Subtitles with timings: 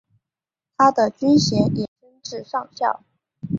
[0.77, 3.03] 他的军衔也升至上校。